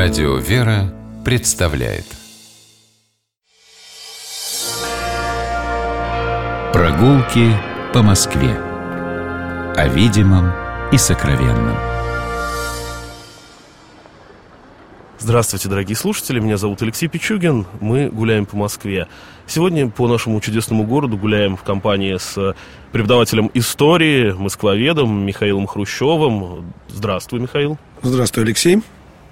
[0.00, 2.04] Радио «Вера» представляет
[6.72, 7.52] Прогулки
[7.92, 8.52] по Москве
[9.74, 10.52] О видимом
[10.92, 11.76] и сокровенном
[15.18, 19.08] Здравствуйте, дорогие слушатели, меня зовут Алексей Пичугин, мы гуляем по Москве.
[19.48, 22.54] Сегодня по нашему чудесному городу гуляем в компании с
[22.92, 26.72] преподавателем истории, москвоведом Михаилом Хрущевым.
[26.86, 27.78] Здравствуй, Михаил.
[28.02, 28.80] Здравствуй, Алексей.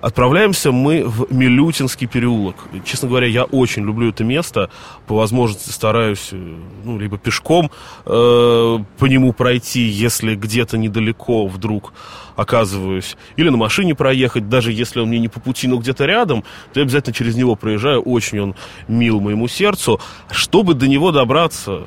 [0.01, 2.57] Отправляемся мы в Милютинский переулок.
[2.85, 4.71] Честно говоря, я очень люблю это место.
[5.07, 7.71] По возможности стараюсь, э, ну, либо пешком
[8.05, 11.95] э, по нему пройти, если где-то недалеко вдруг
[12.37, 13.17] оказываюсь.
[13.37, 16.45] Или на машине проехать, даже если он мне не по пути, но где-то рядом,
[16.75, 18.03] то я обязательно через него проезжаю.
[18.03, 18.55] Очень он
[18.89, 19.99] мил моему сердцу.
[20.31, 21.85] Чтобы до него добраться,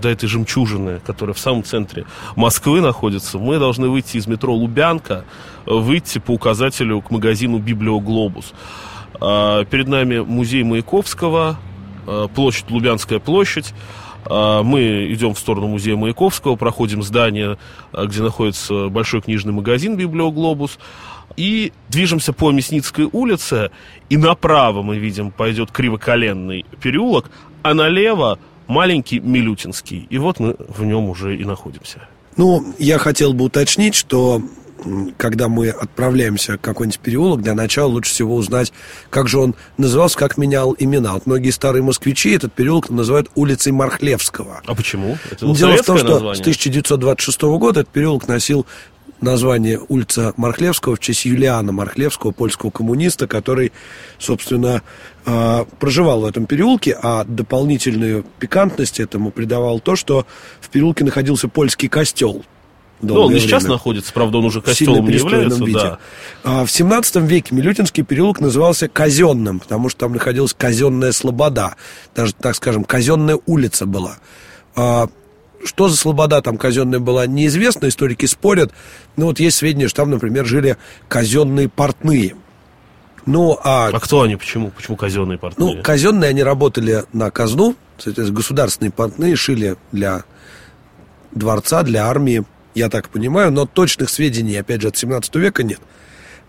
[0.00, 2.06] до этой жемчужины, которая в самом центре
[2.36, 5.24] Москвы находится, мы должны выйти из метро Лубянка,
[5.66, 8.52] выйти по указателю к магазину Библиоглобус.
[9.20, 11.56] А, перед нами музей Маяковского,
[12.06, 13.74] а, площадь Лубянская площадь.
[14.24, 17.58] А, мы идем в сторону музея Маяковского, проходим здание,
[17.92, 20.78] где находится большой книжный магазин Библиоглобус,
[21.36, 23.70] и движемся по Мясницкой улице,
[24.08, 27.30] и направо мы видим пойдет кривоколенный переулок,
[27.62, 28.38] а налево
[28.70, 30.06] маленький Милютинский.
[30.08, 32.08] И вот мы в нем уже и находимся.
[32.36, 34.40] Ну, я хотел бы уточнить, что
[35.18, 38.72] когда мы отправляемся в какой-нибудь переулок, для начала лучше всего узнать,
[39.10, 41.14] как же он назывался, как менял имена.
[41.14, 44.62] Вот многие старые москвичи этот переулок называют улицей Мархлевского.
[44.64, 45.18] А почему?
[45.30, 46.36] Это Дело в том, что название?
[46.36, 48.66] с 1926 года этот переулок носил
[49.20, 53.72] название улица Мархлевского в честь Юлиана Мархлевского, польского коммуниста, который,
[54.18, 54.82] собственно,
[55.26, 60.26] а, проживал в этом переулке, а дополнительную пикантность этому придавал то, что
[60.60, 62.44] в переулке находился польский костел.
[63.02, 65.64] Ну, он и сейчас находится, правда, он уже костелом не является.
[65.64, 65.78] Виде.
[65.78, 65.98] Да.
[66.44, 71.76] А в 17 веке Милютинский переулок назывался казенным, потому что там находилась казенная слобода,
[72.14, 74.18] даже, так скажем, казенная улица была.
[74.76, 75.08] А
[75.70, 78.72] что за слобода там казенная была, неизвестно, историки спорят.
[79.16, 80.76] Ну, вот есть сведения, что там, например, жили
[81.06, 82.34] казенные портные.
[83.24, 83.90] Ну, а...
[83.92, 84.34] А кто они?
[84.34, 84.72] Почему?
[84.72, 85.76] Почему казенные портные?
[85.76, 90.24] Ну, казенные они работали на казну, соответственно, государственные портные шили для
[91.30, 92.44] дворца, для армии,
[92.74, 95.78] я так понимаю, но точных сведений, опять же, от 17 века нет.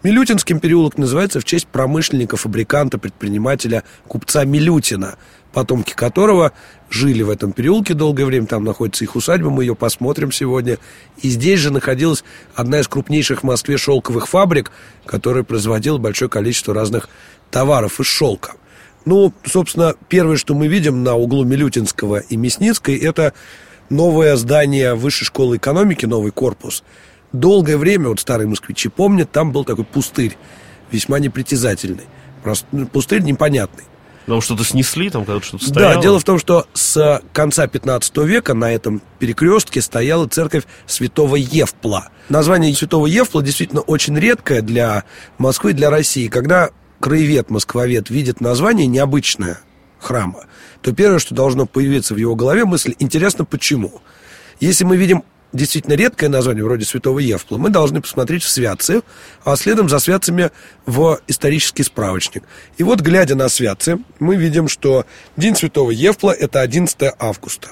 [0.03, 5.15] Милютинским переулок называется в честь промышленника, фабриканта, предпринимателя, купца Милютина,
[5.53, 6.53] потомки которого
[6.89, 10.79] жили в этом переулке долгое время, там находится их усадьба, мы ее посмотрим сегодня.
[11.21, 12.23] И здесь же находилась
[12.55, 14.71] одна из крупнейших в Москве шелковых фабрик,
[15.05, 17.07] которая производила большое количество разных
[17.51, 18.53] товаров из шелка.
[19.05, 23.33] Ну, собственно, первое, что мы видим на углу Милютинского и Мясницкой, это
[23.91, 26.83] новое здание Высшей школы экономики, новый корпус.
[27.33, 30.37] Долгое время, вот старые москвичи помнят, там был такой пустырь,
[30.91, 32.05] весьма непритязательный.
[32.43, 33.85] Просто ну, пустырь непонятный.
[34.27, 35.95] Там что-то снесли, там когда-то что-то стояло?
[35.95, 41.35] Да, дело в том, что с конца 15 века на этом перекрестке стояла церковь святого
[41.37, 42.09] Евпла.
[42.29, 45.05] Название святого Евпла действительно очень редкое для
[45.37, 46.27] Москвы, для России.
[46.27, 46.69] Когда
[46.99, 49.59] краевед, москвовед видит название необычное
[49.99, 50.45] храма,
[50.81, 54.01] то первое, что должно появиться в его голове, мысль, интересно, почему?
[54.59, 59.01] Если мы видим действительно редкое название, вроде Святого Евпла, мы должны посмотреть в святцы,
[59.43, 60.51] а следом за святцами
[60.85, 62.43] в исторический справочник.
[62.77, 65.05] И вот, глядя на святцы, мы видим, что
[65.37, 67.69] День Святого Евпла– это 11 августа.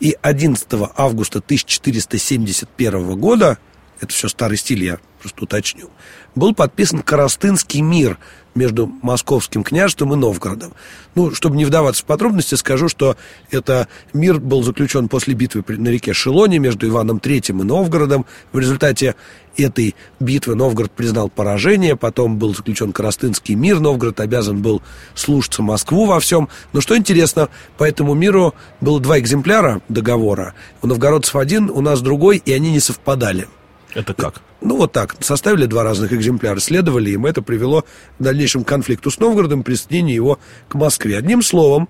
[0.00, 3.58] И 11 августа 1471 года,
[4.00, 5.90] это все старый стиль, я просто уточню,
[6.34, 8.18] был подписан Коростынский мир
[8.56, 10.72] между Московским княжеством и Новгородом.
[11.14, 13.16] Ну, чтобы не вдаваться в подробности, скажу, что
[13.50, 18.26] это мир был заключен после битвы на реке Шелоне между Иваном III и Новгородом.
[18.52, 19.14] В результате
[19.56, 24.82] этой битвы Новгород признал поражение, потом был заключен Коростынский мир, Новгород обязан был
[25.14, 26.48] слушаться Москву во всем.
[26.72, 30.54] Но что интересно, по этому миру было два экземпляра договора.
[30.82, 33.48] У новгородцев один, у нас другой, и они не совпадали.
[33.94, 34.40] Это как?
[34.60, 35.16] Ну, вот так.
[35.20, 37.26] Составили два разных экземпляра, следовали им.
[37.26, 37.86] Это привело к
[38.18, 40.38] дальнейшему конфликту с Новгородом, присоединению его
[40.68, 41.16] к Москве.
[41.16, 41.88] Одним словом,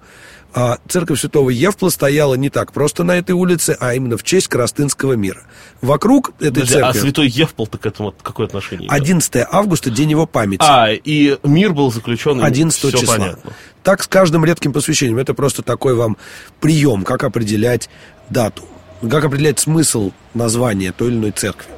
[0.59, 4.49] а, церковь Святого Евпла стояла не так просто на этой улице, а именно в честь
[4.49, 5.43] Коростынского мира.
[5.83, 6.99] Вокруг этой Подожди, а церкви...
[6.99, 8.89] А Святой Евпол-то к этому какое отношение?
[8.89, 10.63] 11 августа, день его памяти.
[10.67, 12.43] А, и мир был заключен...
[12.43, 13.17] 11 числа.
[13.17, 13.53] Понятно.
[13.83, 15.19] Так с каждым редким посвящением.
[15.19, 16.17] Это просто такой вам
[16.59, 17.91] прием, как определять
[18.31, 18.65] дату,
[19.03, 21.76] как определять смысл названия той или иной церкви.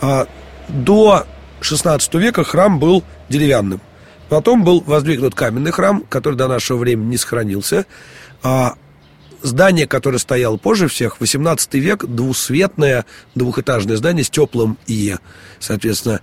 [0.00, 0.26] А,
[0.68, 1.26] до
[1.60, 3.80] 16 века храм был деревянным.
[4.28, 7.86] Потом был воздвигнут каменный храм, который до нашего времени не сохранился.
[8.42, 8.74] А
[9.42, 15.16] здание, которое стояло позже всех, 18 век, двусветное двухэтажное здание с теплым и,
[15.58, 16.20] соответственно,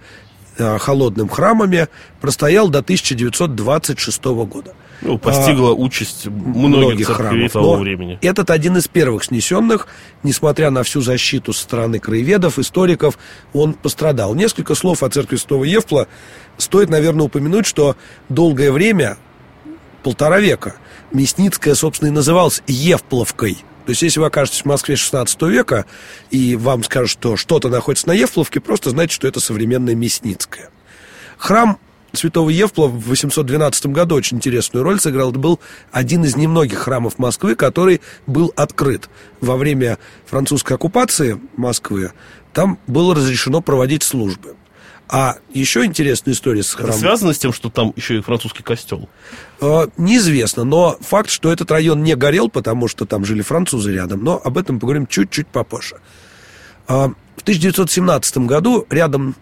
[0.57, 1.87] э, холодным храмами,
[2.21, 4.75] простоял до 1926 года.
[5.01, 8.17] Ну, постигла а, участь многих, многих храмов того времени.
[8.21, 9.87] Этот один из первых снесенных,
[10.23, 13.17] несмотря на всю защиту со стороны краеведов, историков,
[13.53, 14.35] он пострадал.
[14.35, 16.07] Несколько слов о церкви Святого Евпла.
[16.57, 17.95] Стоит, наверное, упомянуть, что
[18.29, 19.17] долгое время,
[20.03, 20.75] полтора века,
[21.11, 23.57] Мясницкая, собственно, и называлась Евпловкой.
[23.85, 25.85] То есть, если вы окажетесь в Москве 16 века,
[26.31, 30.69] и вам скажут, что что-то находится на Евпловке, просто знайте, что это современная Мясницкая.
[31.37, 31.77] Храм
[32.17, 35.31] святого Евпла в 812 году очень интересную роль сыграл.
[35.31, 35.59] Это был
[35.91, 39.09] один из немногих храмов Москвы, который был открыт.
[39.41, 42.11] Во время французской оккупации Москвы
[42.53, 44.55] там было разрешено проводить службы.
[45.07, 46.91] А еще интересная история с храмом.
[46.91, 49.07] Это связано с тем, что там еще и французский костел?
[49.61, 54.23] Э, неизвестно, но факт, что этот район не горел, потому что там жили французы рядом,
[54.23, 55.97] но об этом поговорим чуть-чуть попозже.
[56.87, 59.35] Э, в 1917 году рядом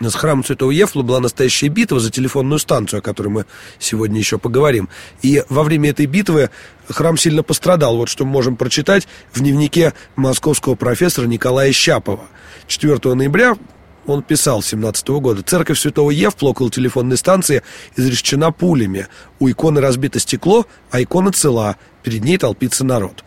[0.00, 3.46] с храмом Святого Ефла была настоящая битва за телефонную станцию, о которой мы
[3.78, 4.88] сегодня еще поговорим.
[5.22, 6.50] И во время этой битвы
[6.88, 7.96] храм сильно пострадал.
[7.96, 12.24] Вот что мы можем прочитать в дневнике московского профессора Николая Щапова.
[12.66, 13.56] 4 ноября
[14.06, 15.42] он писал 17 -го года.
[15.42, 17.62] Церковь Святого Евпла около телефонной станции
[17.96, 19.06] изрешечена пулями.
[19.38, 21.76] У иконы разбито стекло, а икона цела.
[22.02, 23.24] Перед ней толпится народ.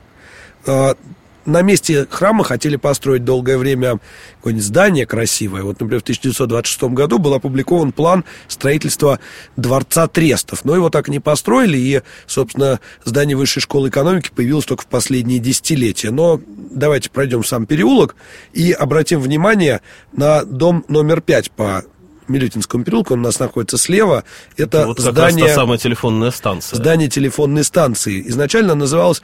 [1.47, 3.99] На месте храма хотели построить долгое время
[4.35, 5.63] какое-нибудь здание красивое.
[5.63, 9.19] Вот, например, в 1926 году был опубликован план строительства
[9.55, 10.65] Дворца Трестов.
[10.65, 14.87] Но его так и не построили, и, собственно, здание Высшей школы экономики появилось только в
[14.87, 16.11] последние десятилетия.
[16.11, 18.17] Но давайте пройдем сам переулок
[18.51, 19.79] и обратим внимание
[20.11, 21.85] на дом номер 5 по
[22.27, 24.23] Милютинскому переулку, он у нас находится слева.
[24.57, 25.13] Это вот здание...
[25.15, 26.77] Как раз та самая телефонная станция.
[26.77, 28.21] Здание телефонной станции.
[28.27, 29.21] Изначально называлось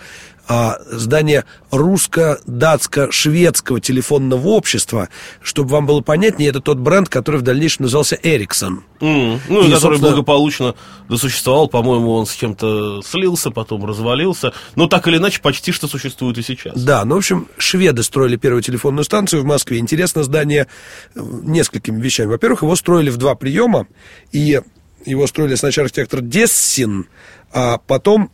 [0.47, 5.07] а, здание русско-датско-шведского телефонного общества.
[5.41, 8.79] Чтобы вам было понятнее, это тот бренд, который в дальнейшем назывался Ericsson.
[8.99, 9.39] Mm.
[9.47, 10.09] Ну, и, который собственно...
[10.09, 10.75] благополучно
[11.07, 11.69] досуществовал.
[11.69, 14.51] По-моему, он с кем-то слился, потом развалился.
[14.75, 16.81] Но так или иначе, почти что существует и сейчас.
[16.81, 19.79] Да, ну, в общем, шведы строили первую телефонную станцию в Москве.
[19.79, 20.67] Интересно здание
[21.15, 22.27] э, несколькими вещами.
[22.27, 23.87] Во-первых, его строили в два приема,
[24.31, 24.59] и
[25.05, 27.07] его строили сначала архитектор Дессин,
[27.51, 28.31] а потом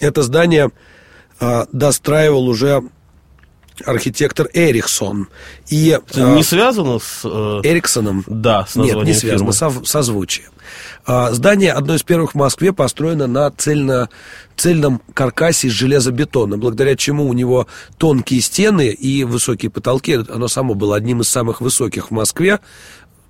[0.00, 0.70] это здание
[1.72, 2.82] достраивал уже
[3.84, 5.28] архитектор Эриксон.
[5.68, 7.22] И, Это не связано с...
[7.24, 8.24] Э, Эриксоном?
[8.26, 10.46] Да, с Нет, не связано, со, созвучие.
[11.06, 14.08] А, здание одно из первых в Москве построено на цельно,
[14.56, 17.66] цельном каркасе из железобетона, благодаря чему у него
[17.98, 20.18] тонкие стены и высокие потолки.
[20.28, 22.60] Оно само было одним из самых высоких в Москве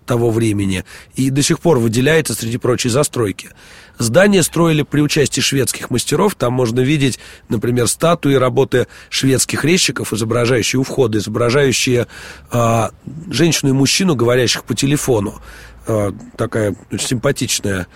[0.05, 0.85] того времени
[1.15, 3.51] и до сих пор выделяется среди прочей застройки.
[3.99, 6.35] Здание строили при участии шведских мастеров.
[6.35, 7.19] Там можно видеть,
[7.49, 12.07] например, статуи работы шведских резчиков, изображающие у входа, изображающие
[12.51, 12.89] э,
[13.31, 15.41] женщину и мужчину, говорящих по телефону.
[15.87, 17.87] Э, такая очень симпатичная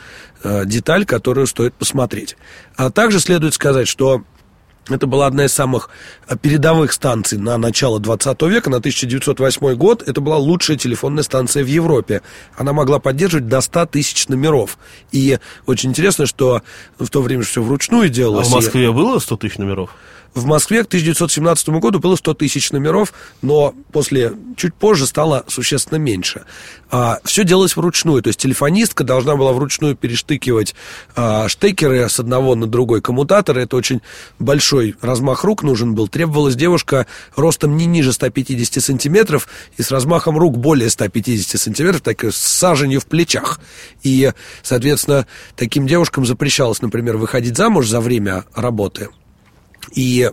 [0.44, 2.36] э, деталь, которую стоит посмотреть.
[2.76, 4.22] А также следует сказать, что
[4.88, 5.90] это была одна из самых
[6.26, 10.02] э, передовых станций на начало 20 века, на 1908 год.
[10.06, 12.22] Это была лучшая телефонная станция в Европе.
[12.56, 14.78] Она могла поддерживать до 100 тысяч номеров.
[15.12, 16.62] И очень интересно, что
[16.98, 18.48] в то время все вручную делалось.
[18.48, 19.90] А в Москве было 100 тысяч номеров?
[20.34, 23.12] В Москве к 1917 году было 100 тысяч номеров,
[23.42, 26.44] но после, чуть позже стало существенно меньше.
[26.90, 30.74] А, все делалось вручную, то есть телефонистка должна была вручную перештыкивать
[31.16, 33.58] а, штекеры с одного на другой коммутатор.
[33.58, 34.00] Это очень
[34.38, 36.08] большой размах рук нужен был.
[36.08, 37.06] Требовалась девушка
[37.36, 43.00] ростом не ниже 150 сантиметров и с размахом рук более 150 сантиметров, так с саженью
[43.00, 43.60] в плечах.
[44.02, 44.32] И,
[44.62, 49.08] соответственно, таким девушкам запрещалось, например, выходить замуж за время работы–
[49.92, 50.30] и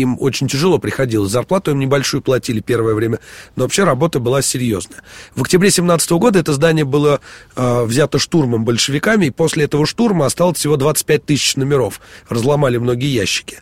[0.00, 1.30] им очень тяжело приходилось.
[1.30, 3.20] Зарплату им небольшую платили первое время,
[3.56, 5.02] но вообще работа была серьезная.
[5.34, 7.20] В октябре 17 года это здание было
[7.56, 12.00] э, взято штурмом большевиками, и после этого штурма осталось всего 25 тысяч номеров.
[12.28, 13.58] Разломали многие ящики.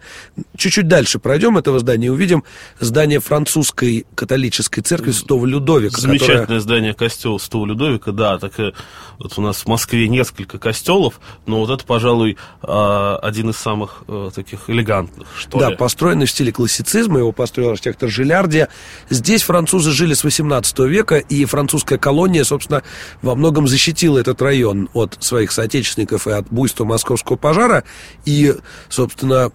[0.57, 2.45] Чуть-чуть дальше пройдем этого здания и увидим
[2.81, 6.01] здание французской католической церкви Святого Людовика.
[6.01, 6.61] Замечательное которое...
[6.61, 8.73] здание костела Святого Людовика, да, так и
[9.19, 14.05] вот у нас в Москве несколько костелов, но вот это, пожалуй, э, один из самых
[14.09, 15.77] э, таких элегантных, что да, ли.
[15.77, 18.69] построен построенный в стиле классицизма, его построил архитектор Жилярди.
[19.11, 22.83] Здесь французы жили с 18 века, и французская колония, собственно,
[23.23, 27.85] во многом защитила этот район от своих соотечественников и от буйства московского пожара.
[28.25, 28.55] И,
[28.89, 29.53] собственно,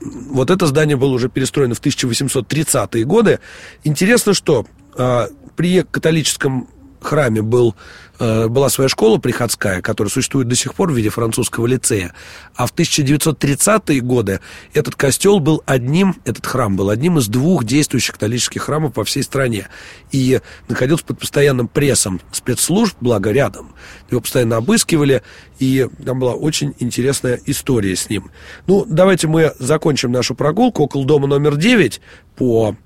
[0.00, 3.40] вот это здание было уже перестроено в 1830-е годы.
[3.84, 4.66] Интересно, что
[4.96, 6.68] а, при католическом
[7.00, 7.74] храме был, э,
[8.20, 12.14] была своя школа приходская, которая существует до сих пор в виде французского лицея.
[12.54, 14.40] А в 1930-е годы
[14.74, 19.22] этот костел был одним, этот храм был одним из двух действующих католических храмов по всей
[19.22, 19.68] стране.
[20.12, 23.74] И находился под постоянным прессом спецслужб, благо рядом.
[24.10, 25.22] Его постоянно обыскивали,
[25.58, 28.30] и там была очень интересная история с ним.
[28.66, 32.00] Ну, давайте мы закончим нашу прогулку около дома номер 9
[32.36, 32.76] по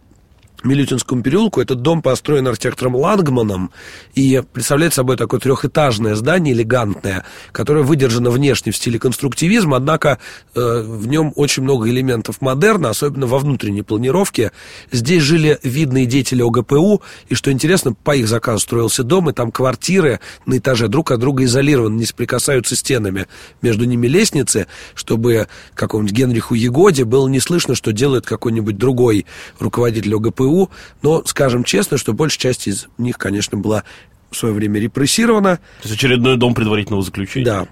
[0.65, 1.61] Милютинскому переулку.
[1.61, 3.71] Этот дом построен архитектором Лангманом
[4.15, 10.19] и представляет собой такое трехэтажное здание, элегантное, которое выдержано внешне в стиле конструктивизма, однако
[10.55, 14.53] э, в нем очень много элементов модерна, особенно во внутренней планировке.
[14.91, 19.53] Здесь жили видные деятели ОГПУ, и, что интересно, по их заказу строился дом, и там
[19.53, 23.27] квартиры на этаже друг от друга изолированы, не соприкасаются стенами.
[23.61, 29.27] Между ними лестницы, чтобы какому-нибудь Генриху Егоде было не слышно, что делает какой-нибудь другой
[29.59, 30.71] руководитель ОГПУ, ГПУ,
[31.03, 33.85] но скажем честно, что большая часть из них, конечно, была
[34.31, 35.57] в свое время репрессирована.
[35.83, 37.47] То есть очередной дом предварительного заключения.
[37.47, 37.67] Да.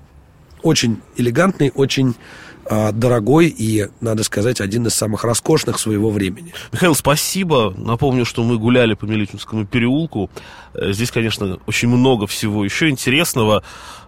[0.62, 2.14] Очень элегантный, очень
[2.64, 6.54] а, дорогой и, надо сказать, один из самых роскошных своего времени.
[6.70, 7.74] Михаил, спасибо.
[7.76, 10.30] Напомню, что мы гуляли по Милютинскому переулку.
[10.74, 13.64] Э, здесь, конечно, очень много всего еще интересного,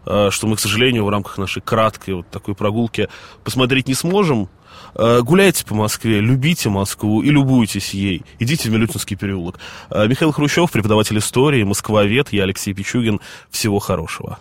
[0.06, 3.08] э, что мы, к сожалению, в рамках нашей краткой вот такой прогулки
[3.42, 4.48] посмотреть не сможем.
[4.94, 8.22] Э, гуляйте по Москве, любите Москву и любуйтесь ей.
[8.38, 9.58] Идите в Милютинский переулок.
[9.90, 13.20] Э, Михаил Хрущев, преподаватель истории, москвовед, я Алексей Пичугин.
[13.50, 14.38] Всего хорошего.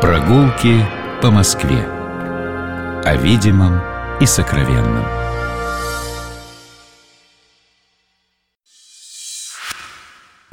[0.00, 0.84] Прогулки
[1.22, 1.84] по Москве.
[3.04, 3.80] О видимом
[4.20, 5.04] и сокровенном.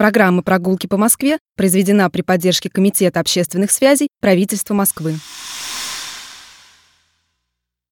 [0.02, 5.20] Программа «Прогулки по Москве» произведена при поддержке Комитета общественных связей правительства Москвы.